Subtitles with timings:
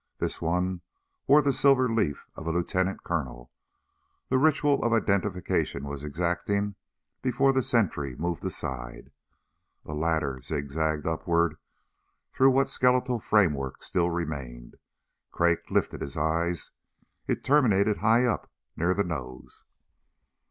[0.17, 0.81] This one
[1.27, 3.51] wore the silver leaf of a lieutenant colonel!
[4.29, 6.73] The ritual of identification was exacting
[7.21, 9.11] before the sentry moved aside.
[9.85, 11.57] A ladder zigzagged upward
[12.33, 14.77] through what skeletal framework still remained.
[15.31, 16.71] Crag lifted his eyes.
[17.27, 19.65] It terminated high up, near the nose.